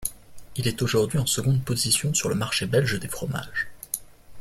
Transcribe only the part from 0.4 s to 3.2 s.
Il est aujourd'hui en seconde position sur le marché belge des